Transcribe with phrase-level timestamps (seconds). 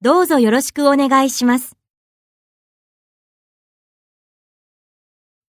[0.00, 1.73] どうぞよろしくお願いします。